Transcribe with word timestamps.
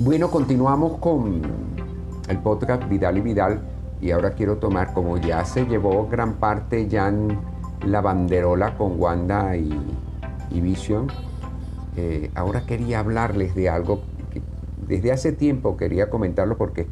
Bueno, 0.00 0.30
continuamos 0.30 0.98
con 0.98 1.42
el 2.28 2.38
podcast 2.38 2.88
Vidal 2.88 3.18
y 3.18 3.20
Vidal 3.20 3.60
y 4.00 4.12
ahora 4.12 4.30
quiero 4.30 4.58
tomar, 4.58 4.92
como 4.92 5.18
ya 5.18 5.44
se 5.44 5.66
llevó 5.66 6.06
gran 6.06 6.34
parte 6.34 6.86
ya 6.86 7.08
en 7.08 7.36
la 7.84 8.00
banderola 8.00 8.78
con 8.78 9.00
Wanda 9.00 9.56
y, 9.56 9.74
Vision, 10.52 11.08
eh, 11.96 12.30
ahora 12.36 12.64
quería 12.64 13.00
hablarles 13.00 13.56
de 13.56 13.70
algo 13.70 14.02
que 14.30 14.40
desde 14.86 15.10
hace 15.10 15.32
tiempo 15.32 15.76
quería 15.76 16.08
comentarlo 16.10 16.56
porque 16.56 16.86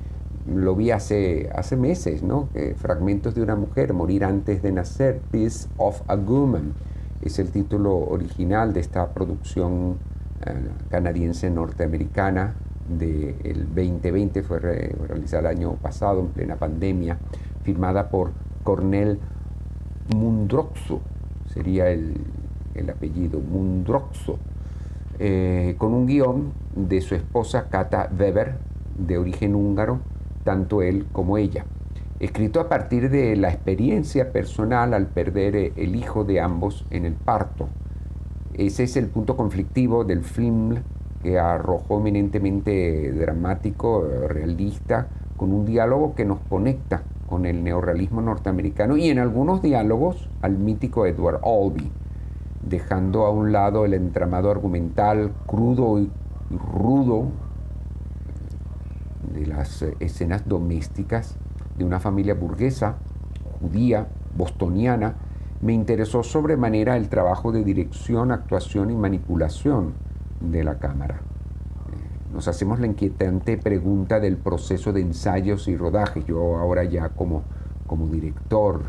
lo 0.53 0.75
vi 0.75 0.91
hace, 0.91 1.49
hace 1.55 1.77
meses, 1.77 2.25
¿no? 2.25 2.49
fragmentos 2.75 3.37
de 3.37 3.43
una 3.43 3.55
mujer, 3.55 3.93
morir 3.93 4.25
antes 4.25 4.63
de 4.63 4.73
nacer, 4.73 5.21
Peace 5.31 5.69
of 5.77 6.03
a 6.09 6.17
Woman, 6.17 6.75
es 7.23 7.39
el 7.39 7.53
título 7.53 7.97
original 7.99 8.73
de 8.73 8.81
esta 8.81 9.11
producción 9.11 9.99
eh, 10.45 10.71
canadiense 10.91 11.51
norteamericana 11.51 12.57
del 12.89 13.67
2020, 13.75 14.43
fue 14.43 14.59
realizada 14.59 15.51
el 15.51 15.59
año 15.59 15.73
pasado 15.75 16.21
en 16.21 16.29
plena 16.29 16.57
pandemia, 16.57 17.19
firmada 17.63 18.09
por 18.09 18.33
Cornel 18.63 19.19
Mundroxo, 20.15 21.01
sería 21.53 21.89
el, 21.89 22.15
apellido, 22.89 23.41
Mundroxo, 23.41 24.39
eh, 25.19 25.75
con 25.79 25.95
un 25.95 26.07
guion 26.07 26.53
de 26.75 27.01
su 27.01 27.15
esposa 27.15 27.69
Kata 27.69 28.11
Weber, 28.17 28.55
de 28.97 29.19
origen 29.19 29.55
húngaro, 29.55 30.01
tanto 30.45 30.83
él 30.83 31.07
como 31.13 31.39
ella. 31.39 31.65
Escrito 32.21 32.61
a 32.61 32.69
partir 32.69 33.11
de 33.11 33.37
la 33.37 33.51
experiencia 33.51 34.33
personal 34.33 34.95
al 34.95 35.07
perder 35.07 35.73
el 35.77 35.97
hijo 35.97 36.25
de 36.25 36.41
ambos 36.41 36.87
en 36.91 37.05
el 37.05 37.15
parto. 37.15 37.69
Ese 38.55 38.85
es 38.85 38.97
el 38.97 39.09
punto 39.09 39.37
conflictivo 39.37 40.05
del 40.05 40.25
film 40.25 40.77
que 41.27 41.41
arrojó 41.41 41.99
eminentemente 41.99 43.11
dramático, 43.11 44.07
realista, 44.29 45.09
con 45.37 45.53
un 45.53 45.67
diálogo 45.67 46.15
que 46.15 46.25
nos 46.25 46.39
conecta 46.49 47.03
con 47.29 47.47
el 47.47 47.65
neorrealismo 47.65 48.21
norteamericano 48.21 48.97
y 48.97 49.11
en 49.11 49.19
algunos 49.19 49.61
diálogos 49.61 50.31
al 50.41 50.57
mítico 50.57 51.05
Edward 51.05 51.41
Albee, 51.43 51.91
dejando 52.63 53.27
a 53.27 53.31
un 53.31 53.51
lado 53.51 53.85
el 53.85 53.95
entramado 53.95 54.53
argumental 54.53 55.33
crudo 55.49 55.99
y 55.99 56.09
rudo 56.49 57.27
de 59.35 59.47
las 59.47 59.83
escenas 59.99 60.47
domésticas 60.47 61.35
de 61.77 61.85
una 61.85 61.99
familia 61.99 62.35
burguesa, 62.35 62.99
judía, 63.59 64.07
bostoniana, 64.37 65.15
me 65.61 65.73
interesó 65.73 66.23
sobremanera 66.23 66.97
el 66.97 67.09
trabajo 67.09 67.51
de 67.51 67.65
dirección, 67.65 68.31
actuación 68.31 68.93
y 68.93 68.95
manipulación 68.95 70.06
de 70.41 70.65
la 70.65 70.79
cámara. 70.79 71.17
Eh, 71.17 72.33
nos 72.33 72.49
hacemos 72.49 72.81
la 72.81 72.87
inquietante 72.87 73.57
pregunta 73.57 74.21
del 74.21 74.37
proceso 74.37 74.93
de 74.93 75.01
ensayos 75.01 75.69
y 75.69 75.77
rodajes. 75.77 76.25
Yo 76.27 76.57
ahora 76.57 76.85
ya 76.85 77.09
como, 77.11 77.43
como 77.87 78.09
director 78.09 78.83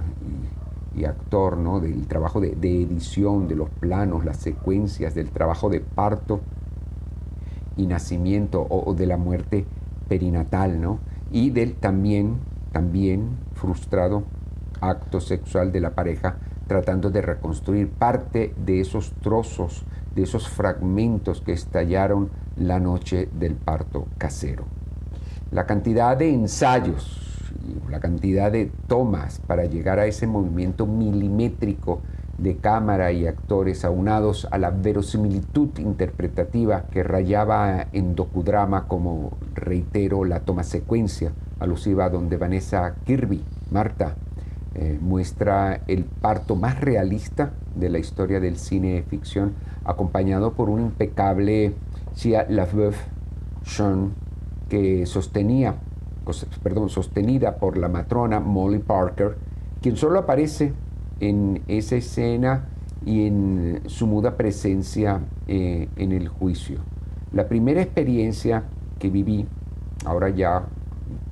y, 0.96 1.06
actor 1.06 1.58
¿no? 1.58 1.80
del 1.80 2.08
trabajo 2.08 2.42
de, 2.42 2.54
edición, 2.54 3.48
de 3.48 3.56
los 3.56 3.70
planos, 3.70 4.26
las 4.26 4.38
secuencias, 4.38 5.14
del 5.14 5.30
trabajo 5.30 5.70
de 5.70 5.80
parto 5.80 6.42
y 7.76 7.86
nacimiento 7.86 8.66
o, 8.68 8.96
de 8.96 9.06
la 9.06 9.16
muerte 9.16 9.68
perinatal, 10.08 10.82
¿no? 10.82 10.98
y 11.30 11.52
del 11.52 11.76
también, 11.76 12.40
también 12.72 13.38
frustrado 13.54 14.24
acto 14.82 15.22
sexual 15.22 15.72
de 15.72 15.82
la 15.82 15.92
pareja 15.92 16.38
tratando 16.68 17.10
de 17.10 17.22
reconstruir 17.22 17.90
parte 17.90 18.54
de 18.58 18.82
esos 18.82 19.12
trozos 19.22 19.84
de 20.18 20.24
esos 20.24 20.50
fragmentos 20.50 21.42
que 21.42 21.54
estallaron 21.54 22.32
la 22.56 22.80
noche 22.80 23.30
del 23.34 23.54
parto 23.54 24.08
casero. 24.18 24.66
La 25.52 25.68
cantidad 25.68 26.18
de 26.18 26.34
ensayos, 26.34 27.54
la 27.88 28.00
cantidad 28.00 28.52
de 28.52 28.72
tomas 28.88 29.40
para 29.46 29.66
llegar 29.66 30.00
a 30.00 30.08
ese 30.08 30.26
movimiento 30.26 30.88
milimétrico 30.88 32.02
de 32.40 32.58
cámara 32.58 33.12
y 33.12 33.28
actores 33.28 33.86
aunados 33.86 34.48
a 34.50 34.58
la 34.58 34.72
verosimilitud 34.72 35.78
interpretativa 35.78 36.86
que 36.92 37.04
rayaba 37.04 37.86
en 37.94 38.16
docudrama 38.16 38.88
como, 38.88 39.38
reitero, 39.54 40.26
la 40.26 40.40
toma 40.40 40.64
secuencia 40.64 41.32
alusiva 41.60 42.10
donde 42.10 42.38
Vanessa 42.38 42.96
Kirby, 43.06 43.44
Marta, 43.70 44.16
eh, 44.74 44.98
muestra 45.00 45.82
el 45.86 46.06
parto 46.06 46.56
más 46.56 46.82
realista 46.82 47.52
de 47.80 47.90
la 47.90 48.00
historia 48.00 48.40
del 48.40 48.58
cine 48.58 48.94
de 48.94 49.04
ficción, 49.04 49.54
acompañado 49.86 50.54
por 50.54 50.70
un 50.70 50.82
impecable 50.82 51.74
Chia 52.14 52.46
Lafbeuf 52.50 52.98
Sean 53.64 54.14
que 54.70 55.06
sostenía, 55.06 55.76
perdón, 56.64 56.90
sostenida 56.90 57.56
por 57.56 57.78
la 57.78 57.88
matrona 57.88 58.40
Molly 58.40 58.80
Parker, 58.80 59.38
quien 59.82 59.96
solo 59.96 60.20
aparece 60.20 60.74
en 61.20 61.64
esa 61.68 61.96
escena 61.96 62.66
y 63.06 63.28
en 63.28 63.82
su 63.86 64.08
muda 64.08 64.36
presencia 64.36 65.22
eh, 65.48 65.88
en 65.96 66.12
el 66.12 66.28
juicio. 66.28 66.80
La 67.32 67.48
primera 67.48 67.82
experiencia 67.82 68.64
que 69.00 69.10
viví, 69.10 69.46
ahora 70.06 70.30
ya 70.30 70.66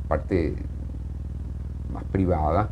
parte 0.07 0.55
más 1.91 2.03
privada, 2.05 2.69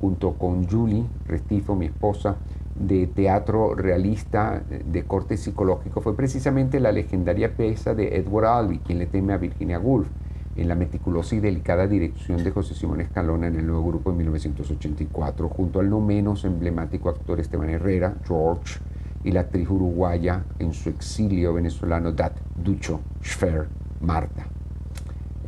junto 0.00 0.34
con 0.34 0.68
Julie 0.68 1.04
Restifo, 1.26 1.74
mi 1.74 1.86
esposa, 1.86 2.36
de 2.78 3.06
teatro 3.06 3.74
realista 3.74 4.62
de 4.68 5.04
corte 5.04 5.36
psicológico 5.36 6.00
fue 6.00 6.14
precisamente 6.14 6.80
la 6.80 6.92
legendaria 6.92 7.56
pieza 7.56 7.94
de 7.94 8.16
Edward 8.16 8.46
Albee, 8.46 8.80
quien 8.80 8.98
le 8.98 9.06
teme 9.06 9.32
a 9.32 9.38
Virginia 9.38 9.78
Woolf, 9.78 10.08
en 10.56 10.68
la 10.68 10.74
meticulosa 10.74 11.34
y 11.34 11.40
delicada 11.40 11.86
dirección 11.86 12.42
de 12.42 12.50
José 12.50 12.74
Simón 12.74 13.00
Escalona 13.00 13.46
en 13.46 13.56
el 13.56 13.66
nuevo 13.66 13.86
grupo 13.86 14.10
de 14.10 14.18
1984, 14.18 15.48
junto 15.48 15.80
al 15.80 15.90
no 15.90 16.00
menos 16.00 16.44
emblemático 16.44 17.08
actor 17.08 17.40
Esteban 17.40 17.68
Herrera, 17.68 18.14
George, 18.26 18.78
y 19.24 19.32
la 19.32 19.40
actriz 19.40 19.68
uruguaya 19.68 20.44
en 20.58 20.72
su 20.72 20.88
exilio 20.88 21.52
venezolano 21.52 22.12
Dat 22.12 22.38
Ducho 22.54 23.00
Schfer, 23.22 23.66
Marta. 24.00 24.46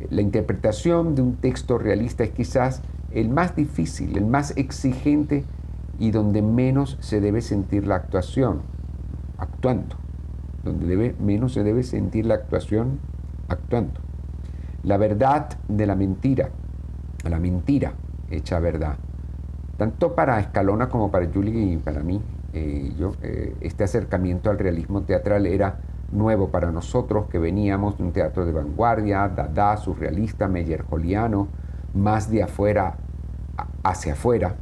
La 0.09 0.21
interpretación 0.21 1.15
de 1.15 1.21
un 1.21 1.35
texto 1.35 1.77
realista 1.77 2.23
es 2.23 2.31
quizás 2.31 2.81
el 3.11 3.29
más 3.29 3.55
difícil, 3.55 4.17
el 4.17 4.25
más 4.25 4.55
exigente 4.57 5.45
y 5.99 6.11
donde 6.11 6.41
menos 6.41 6.97
se 7.01 7.19
debe 7.21 7.41
sentir 7.41 7.85
la 7.85 7.95
actuación, 7.95 8.61
actuando. 9.37 9.97
Donde 10.63 11.15
menos 11.19 11.53
se 11.53 11.63
debe 11.63 11.83
sentir 11.83 12.25
la 12.25 12.35
actuación, 12.35 12.99
actuando. 13.49 13.99
La 14.83 14.97
verdad 14.97 15.49
de 15.67 15.85
la 15.85 15.95
mentira, 15.95 16.49
la 17.29 17.39
mentira 17.39 17.93
hecha 18.31 18.59
verdad. 18.59 18.95
Tanto 19.77 20.15
para 20.15 20.39
Escalona 20.39 20.89
como 20.89 21.11
para 21.11 21.29
Julie 21.31 21.73
y 21.73 21.77
para 21.77 22.01
mí, 22.01 22.21
eh, 22.53 22.93
yo, 22.97 23.13
eh, 23.21 23.55
este 23.61 23.83
acercamiento 23.83 24.49
al 24.49 24.57
realismo 24.57 25.01
teatral 25.01 25.45
era 25.45 25.79
nuevo 26.11 26.49
para 26.49 26.71
nosotros 26.71 27.27
que 27.27 27.39
veníamos 27.39 27.97
de 27.97 28.03
un 28.03 28.11
teatro 28.11 28.45
de 28.45 28.51
vanguardia, 28.51 29.27
dada, 29.27 29.77
surrealista, 29.77 30.47
meyerholiano, 30.47 31.47
más 31.93 32.31
de 32.31 32.43
afuera 32.43 32.95
hacia 33.83 34.13
afuera. 34.13 34.55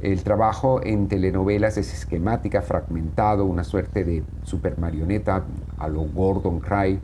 El 0.00 0.22
trabajo 0.22 0.80
en 0.84 1.08
telenovelas 1.08 1.76
es 1.76 1.92
esquemática, 1.92 2.62
fragmentado, 2.62 3.44
una 3.44 3.64
suerte 3.64 4.04
de 4.04 4.22
super 4.44 4.78
marioneta 4.78 5.42
a 5.76 5.88
lo 5.88 6.02
Gordon 6.02 6.60
Cry. 6.60 7.00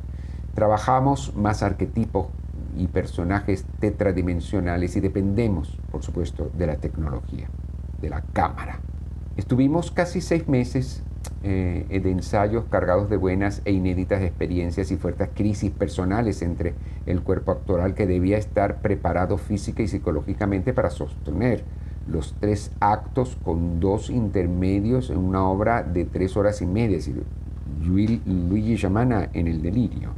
Trabajamos 0.54 1.34
más 1.34 1.64
arquetipos 1.64 2.28
y 2.76 2.86
personajes 2.86 3.64
tetradimensionales 3.80 4.94
y 4.94 5.00
dependemos, 5.00 5.76
por 5.90 6.04
supuesto, 6.04 6.52
de 6.56 6.68
la 6.68 6.76
tecnología, 6.76 7.48
de 8.00 8.10
la 8.10 8.22
cámara. 8.32 8.78
Estuvimos 9.36 9.90
casi 9.90 10.20
seis 10.20 10.46
meses 10.46 11.02
eh, 11.42 12.00
de 12.00 12.10
ensayos 12.12 12.64
cargados 12.70 13.10
de 13.10 13.16
buenas 13.16 13.60
e 13.64 13.72
inéditas 13.72 14.22
experiencias 14.22 14.92
y 14.92 14.96
fuertes 14.96 15.30
crisis 15.34 15.72
personales 15.72 16.42
entre 16.42 16.74
el 17.06 17.22
cuerpo 17.22 17.50
actoral 17.50 17.94
que 17.94 18.06
debía 18.06 18.38
estar 18.38 18.80
preparado 18.80 19.36
física 19.36 19.82
y 19.82 19.88
psicológicamente 19.88 20.72
para 20.72 20.90
sostener 20.90 21.64
los 22.06 22.34
tres 22.40 22.70
actos 22.80 23.36
con 23.44 23.80
dos 23.80 24.10
intermedios 24.10 25.10
en 25.10 25.18
una 25.18 25.46
obra 25.48 25.82
de 25.82 26.04
tres 26.04 26.36
horas 26.36 26.60
y 26.62 26.66
media, 26.66 26.96
es 26.96 27.06
decir, 27.06 27.24
Luigi 27.82 28.76
Yamana 28.76 29.28
en 29.32 29.46
El 29.46 29.62
Delirio, 29.62 30.10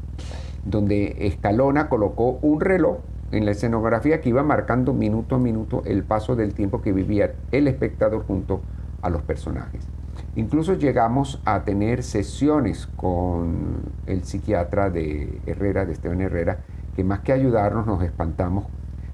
donde 0.65 1.17
Escalona 1.27 1.89
colocó 1.89 2.39
un 2.43 2.61
reloj 2.61 2.99
en 3.33 3.45
la 3.45 3.53
escenografía 3.53 4.21
que 4.21 4.29
iba 4.29 4.43
marcando 4.43 4.93
minuto 4.93 5.35
a 5.35 5.39
minuto 5.39 5.83
el 5.85 6.05
paso 6.05 6.37
del 6.37 6.55
tiempo 6.55 6.81
que 6.81 6.93
vivía 6.93 7.35
el 7.51 7.69
espectador 7.69 8.25
junto 8.27 8.61
a 9.03 9.11
los 9.11 9.23
personajes. 9.23 9.87
Incluso 10.35 10.75
llegamos 10.75 11.41
a 11.45 11.63
tener 11.65 12.03
sesiones 12.03 12.87
con 12.97 13.83
el 14.07 14.25
psiquiatra 14.25 14.91
de 14.91 15.41
Herrera, 15.47 15.87
de 15.87 15.93
Esteban 15.93 16.21
Herrera, 16.21 16.59
que 16.95 17.05
más 17.05 17.21
que 17.21 17.33
ayudarnos 17.33 17.87
nos 17.87 18.03
espantamos 18.03 18.67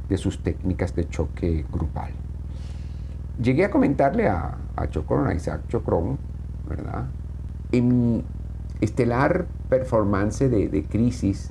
de 0.08 0.16
sus 0.16 0.42
técnicas 0.42 0.94
de 0.94 1.08
choque 1.08 1.64
grupal. 1.72 2.12
Llegué 3.42 3.64
a 3.64 3.70
comentarle 3.70 4.28
a, 4.28 4.56
a 4.76 4.88
Chocron, 4.88 5.26
a 5.26 5.34
Isaac 5.34 5.62
Chocron, 5.68 6.16
¿verdad? 6.68 7.06
En 7.72 7.88
mi 7.88 8.24
estelar 8.80 9.46
performance 9.68 10.48
de, 10.50 10.84
crisis 10.88 11.50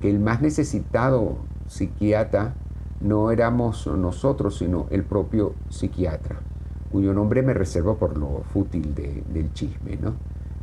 que 0.00 0.10
el 0.10 0.18
más 0.18 0.40
necesitado 0.40 1.38
psiquiatra 1.66 2.54
no 3.00 3.30
éramos 3.30 3.86
nosotros, 3.86 4.58
sino 4.58 4.86
el 4.90 5.04
propio 5.04 5.54
psiquiatra, 5.68 6.40
cuyo 6.90 7.14
nombre 7.14 7.42
me 7.42 7.54
reservo 7.54 7.96
por 7.96 8.18
lo 8.18 8.42
fútil 8.52 8.94
del 8.94 9.52
chisme. 9.52 9.96
¿no? 9.96 10.14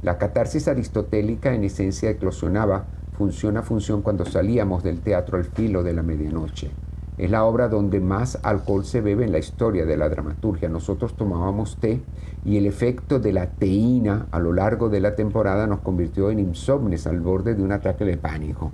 La 0.02 0.18
catarsis 0.18 0.68
aristotélica 0.68 1.54
en 1.54 1.64
esencia 1.64 2.10
eclosionaba 2.10 2.86
función 3.14 3.58
a 3.58 3.62
función 3.62 4.02
cuando 4.02 4.26
salíamos 4.26 4.84
del 4.84 5.00
teatro 5.00 5.38
al 5.38 5.46
filo 5.46 5.84
de 5.84 5.94
la 5.94 6.04
medianoche. 6.04 6.72
Es 7.18 7.32
la 7.32 7.46
obra 7.46 7.70
donde 7.70 8.02
más 8.02 8.40
alcohol 8.44 8.84
se 8.84 9.00
bebe 9.00 9.24
en 9.24 9.32
la 9.32 9.40
historia 9.40 9.86
de 9.86 9.96
la 9.96 10.10
dramaturgia. 10.10 10.68
Nosotros 10.68 11.16
tomábamos 11.16 11.78
té 11.78 12.02
y 12.44 12.58
el 12.58 12.66
efecto 12.66 13.20
de 13.20 13.32
la 13.32 13.52
teína 13.52 14.28
a 14.32 14.40
lo 14.40 14.52
largo 14.52 14.90
de 14.90 15.00
la 15.00 15.16
temporada 15.16 15.66
nos 15.66 15.80
convirtió 15.80 16.30
en 16.30 16.40
insomnes 16.40 17.08
al 17.08 17.22
borde 17.22 17.56
de 17.56 17.64
un 17.64 17.72
ataque 17.72 18.04
de 18.04 18.18
pánico. 18.18 18.72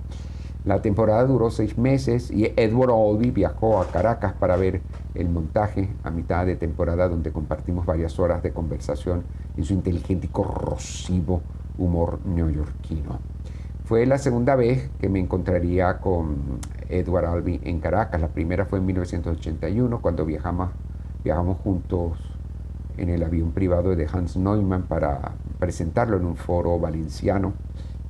La 0.64 0.80
temporada 0.80 1.24
duró 1.24 1.50
seis 1.50 1.76
meses 1.76 2.30
y 2.30 2.52
Edward 2.56 2.90
Albee 2.90 3.32
viajó 3.32 3.80
a 3.80 3.86
Caracas 3.86 4.32
para 4.34 4.56
ver 4.56 4.80
el 5.14 5.28
montaje 5.28 5.88
a 6.04 6.10
mitad 6.10 6.46
de 6.46 6.54
temporada 6.56 7.08
donde 7.08 7.32
compartimos 7.32 7.84
varias 7.84 8.18
horas 8.20 8.42
de 8.42 8.52
conversación 8.52 9.24
en 9.56 9.64
su 9.64 9.72
inteligente 9.72 10.26
y 10.26 10.30
corrosivo 10.30 11.42
humor 11.78 12.20
neoyorquino. 12.24 13.18
Fue 13.92 14.06
la 14.06 14.16
segunda 14.16 14.56
vez 14.56 14.88
que 15.02 15.10
me 15.10 15.20
encontraría 15.20 15.98
con 15.98 16.60
Edward 16.88 17.26
Albee 17.26 17.60
en 17.64 17.78
Caracas. 17.78 18.22
La 18.22 18.28
primera 18.28 18.64
fue 18.64 18.78
en 18.78 18.86
1981 18.86 20.00
cuando 20.00 20.24
viajamos, 20.24 20.70
viajamos 21.22 21.58
juntos 21.58 22.18
en 22.96 23.10
el 23.10 23.22
avión 23.22 23.52
privado 23.52 23.94
de 23.94 24.08
Hans 24.10 24.38
Neumann 24.38 24.84
para 24.84 25.34
presentarlo 25.58 26.16
en 26.16 26.24
un 26.24 26.36
foro 26.36 26.78
valenciano. 26.78 27.52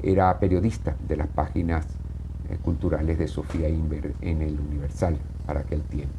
Era 0.00 0.38
periodista 0.38 0.94
de 1.08 1.16
las 1.16 1.26
páginas 1.26 1.84
eh, 2.48 2.58
culturales 2.62 3.18
de 3.18 3.26
Sofía 3.26 3.68
Inver 3.68 4.14
en 4.20 4.40
el 4.40 4.60
Universal 4.60 5.18
para 5.46 5.62
aquel 5.62 5.82
tiempo. 5.82 6.14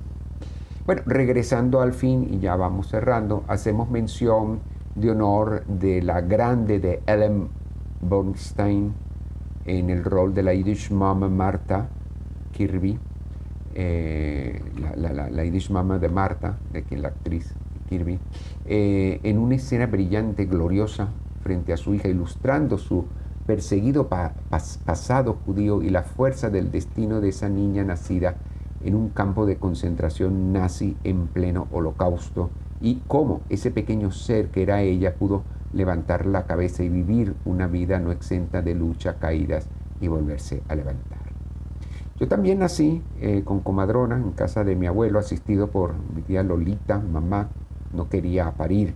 Bueno, 0.86 1.04
regresando 1.06 1.80
al 1.80 1.94
fin 1.94 2.27
y 2.30 2.39
ya 2.39 2.57
vamos 2.57 2.89
cerrando, 2.89 3.45
hacemos 3.48 3.89
mención 3.89 4.60
de 4.95 5.12
honor 5.12 5.65
de 5.68 6.01
la 6.01 6.19
grande 6.19 6.81
de 6.81 7.01
Ellen 7.07 7.48
Bernstein 8.01 8.94
en 9.65 9.89
el 9.89 10.04
rol 10.04 10.33
de 10.33 10.44
la 10.44 10.54
Yiddish 10.54 10.92
Mama 10.92 11.30
Marta 11.30 11.89
Kirby, 12.51 13.00
eh, 13.75 14.62
la, 14.95 15.12
la, 15.12 15.44
Yiddish 15.44 15.71
Mama 15.71 15.98
de 15.98 16.10
Marta, 16.10 16.57
de 16.71 16.83
quien 16.83 17.01
la 17.01 17.10
actriz 17.10 17.54
Kirby, 17.89 18.19
eh, 18.65 19.19
en 19.24 19.38
una 19.39 19.56
escena 19.56 19.88
brillante, 19.88 20.45
gloriosa, 20.45 21.10
frente 21.42 21.74
a 21.74 21.77
su 21.77 21.94
hija, 21.94 22.07
ilustrando 22.07 22.77
su 22.77 23.06
perseguido 23.45 24.07
pasado 24.07 25.38
judío 25.45 25.81
y 25.81 25.89
la 25.89 26.04
fuerza 26.04 26.50
del 26.50 26.71
destino 26.71 27.19
de 27.19 27.30
esa 27.30 27.50
niña 27.50 27.83
nacida 27.83 28.36
en 28.83 28.95
un 28.95 29.10
campo 29.10 29.45
de 29.45 29.57
concentración 29.57 30.54
nazi 30.54 30.95
en 31.04 31.27
pleno 31.27 31.68
holocausto 31.71 32.51
y 32.80 33.01
cómo 33.07 33.42
ese 33.50 33.71
pequeño 33.71 34.12
ser 34.12 34.50
que 34.50 34.63
era 34.63 34.81
ella 34.81 35.15
pudo 35.15 35.44
levantar 35.73 36.25
la 36.25 36.43
cabeza 36.43 36.83
y 36.83 36.89
vivir 36.89 37.35
una 37.45 37.67
vida 37.67 37.99
no 37.99 38.11
exenta 38.11 38.61
de 38.61 38.75
lucha, 38.75 39.15
caídas 39.19 39.67
y 39.99 40.07
volverse 40.07 40.61
a 40.67 40.75
levantar. 40.75 41.19
Yo 42.19 42.27
también 42.27 42.59
nací 42.59 43.01
eh, 43.19 43.41
con 43.43 43.61
comadrona 43.61 44.17
en 44.17 44.31
casa 44.31 44.63
de 44.63 44.75
mi 44.75 44.87
abuelo, 44.87 45.19
asistido 45.19 45.71
por 45.71 45.93
mi 46.15 46.21
tía 46.21 46.43
Lolita, 46.43 46.99
mamá, 46.99 47.49
no 47.91 48.07
quería 48.07 48.51
parir 48.51 48.93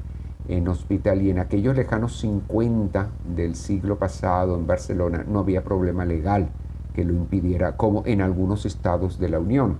en 0.48 0.68
hospital 0.68 1.22
y 1.22 1.30
en 1.30 1.40
aquellos 1.40 1.76
lejanos 1.76 2.18
50 2.20 3.10
del 3.36 3.56
siglo 3.56 3.98
pasado 3.98 4.56
en 4.56 4.66
Barcelona 4.66 5.26
no 5.28 5.40
había 5.40 5.64
problema 5.64 6.06
legal 6.06 6.50
que 6.94 7.04
lo 7.04 7.14
impidiera 7.14 7.76
como 7.76 8.04
en 8.06 8.22
algunos 8.22 8.66
estados 8.66 9.20
de 9.20 9.30
la 9.30 9.40
Unión. 9.40 9.78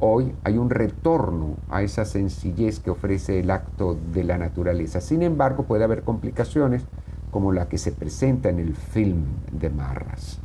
Hoy 0.00 0.32
hay 0.44 0.58
un 0.58 0.70
retorno 0.70 1.56
a 1.68 1.82
esa 1.82 2.04
sencillez 2.04 2.80
que 2.80 2.90
ofrece 2.90 3.38
el 3.40 3.50
acto 3.50 3.96
de 4.12 4.24
la 4.24 4.38
naturaleza. 4.38 5.00
Sin 5.00 5.22
embargo, 5.22 5.64
puede 5.64 5.84
haber 5.84 6.02
complicaciones 6.02 6.84
como 7.30 7.52
la 7.52 7.68
que 7.68 7.78
se 7.78 7.92
presenta 7.92 8.48
en 8.48 8.58
el 8.58 8.74
film 8.74 9.24
de 9.52 9.70
Marras. 9.70 10.40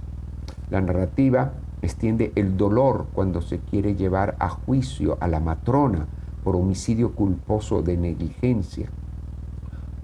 La 0.69 0.81
narrativa 0.81 1.54
extiende 1.81 2.31
el 2.36 2.57
dolor 2.57 3.07
cuando 3.13 3.42
se 3.42 3.60
quiere 3.60 3.96
llevar 3.96 4.36
a 4.40 4.50
juicio 4.50 5.18
a 5.22 5.28
la 5.28 5.40
matrona 5.40 6.06
por 6.44 6.56
homicidio 6.56 7.13
culposo 7.13 7.81
de 7.81 7.98
negligencia 7.98 8.90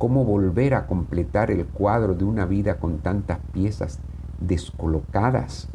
cómo 0.02 0.26
volver 0.26 0.74
a 0.74 0.88
completar 0.88 1.52
el 1.52 1.64
cuadro 1.68 2.16
de 2.16 2.24
una 2.24 2.48
vida 2.48 2.80
con 2.80 2.98
tantas 2.98 3.38
piezas 3.54 4.00
descolocadas. 4.40 5.70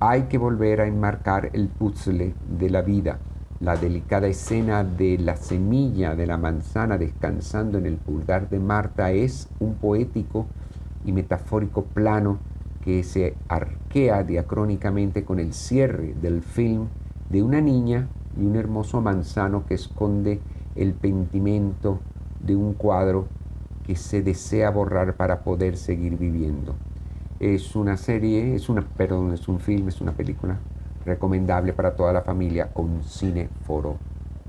Hay 0.00 0.28
que 0.28 0.38
volver 0.38 0.80
a 0.80 0.86
enmarcar 0.86 1.50
el 1.54 1.66
puzzle 1.66 2.32
de 2.48 2.70
la 2.70 2.82
vida, 2.82 3.18
la 3.58 3.76
delicada 3.76 4.28
escena 4.28 4.84
de 4.84 5.18
la 5.18 5.34
semilla 5.34 6.14
de 6.14 6.24
la 6.24 6.38
manzana 6.38 6.96
descansando 6.96 7.78
en 7.78 7.86
el 7.86 7.96
pulgar 7.96 8.48
de 8.48 8.60
Marta 8.60 9.10
es 9.10 9.48
un 9.58 9.74
poético 9.74 10.46
y 11.04 11.10
metafórico 11.10 11.82
plano 11.82 12.38
que 12.84 13.02
se 13.02 13.34
arquea 13.48 14.22
diacrónicamente 14.22 15.24
con 15.24 15.40
el 15.40 15.52
cierre 15.52 16.14
del 16.22 16.42
film 16.42 16.86
de 17.28 17.42
una 17.42 17.60
niña 17.60 18.06
y 18.40 18.46
un 18.46 18.54
hermoso 18.54 19.00
manzano 19.00 19.66
que 19.66 19.74
esconde 19.74 20.40
el 20.76 20.92
pentimento 20.92 21.98
de 22.38 22.54
un 22.54 22.74
cuadro 22.74 23.26
que 23.84 23.96
se 23.96 24.22
desea 24.22 24.70
borrar 24.70 25.16
para 25.16 25.42
poder 25.42 25.76
seguir 25.76 26.16
viviendo. 26.16 26.76
Es 27.40 27.76
una 27.76 27.96
serie, 27.96 28.54
es 28.54 28.68
una, 28.68 28.82
perdón, 28.82 29.32
es 29.32 29.46
un 29.48 29.60
film, 29.60 29.88
es 29.88 30.00
una 30.00 30.12
película 30.12 30.58
recomendable 31.04 31.72
para 31.72 31.94
toda 31.94 32.12
la 32.12 32.22
familia 32.22 32.68
con 32.72 33.02
cineforo 33.04 33.96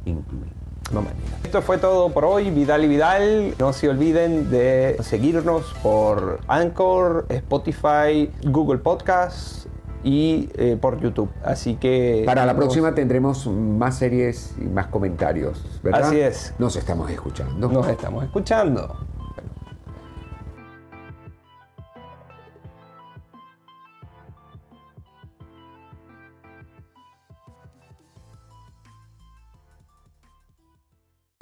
incluido. 0.06 0.60
No 0.92 1.04
Esto 1.44 1.62
fue 1.62 1.78
todo 1.78 2.10
por 2.10 2.26
hoy, 2.26 2.50
Vidal 2.50 2.84
y 2.84 2.88
Vidal. 2.88 3.54
No 3.60 3.74
se 3.74 3.90
olviden 3.90 4.50
de 4.50 4.98
seguirnos 5.02 5.66
por 5.84 6.40
Anchor, 6.48 7.28
Spotify, 7.30 8.32
Google 8.44 8.80
Podcasts 8.80 9.68
y 10.04 10.50
eh, 10.56 10.78
por 10.82 11.00
YouTube. 11.00 11.30
Así 11.44 11.76
que... 11.76 12.24
Para 12.26 12.46
la 12.46 12.56
próxima 12.56 12.96
tendremos 12.96 13.46
más 13.46 13.98
series 13.98 14.56
y 14.60 14.64
más 14.64 14.88
comentarios, 14.88 15.64
¿verdad? 15.84 16.06
Así 16.06 16.20
es. 16.20 16.56
Nos 16.58 16.76
estamos 16.76 17.10
escuchando. 17.12 17.70
Nos 17.70 17.88
estamos 17.88 18.24
escuchando. 18.24 19.09